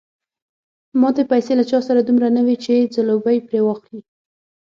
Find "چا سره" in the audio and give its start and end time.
1.71-1.99